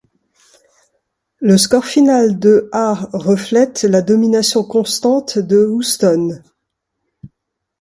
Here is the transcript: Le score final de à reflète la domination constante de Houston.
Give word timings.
Le 1.41 1.59
score 1.59 1.85
final 1.85 2.39
de 2.39 2.67
à 2.71 2.95
reflète 3.13 3.83
la 3.83 4.01
domination 4.01 4.63
constante 4.63 5.37
de 5.37 5.63
Houston. 5.63 6.41